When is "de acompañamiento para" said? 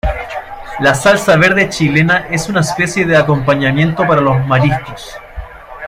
3.05-4.19